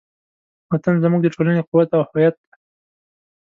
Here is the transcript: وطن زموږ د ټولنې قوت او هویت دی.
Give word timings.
وطن 0.71 0.93
زموږ 1.03 1.21
د 1.23 1.27
ټولنې 1.35 1.61
قوت 1.69 1.89
او 1.97 2.01
هویت 2.09 2.35
دی. 2.43 2.51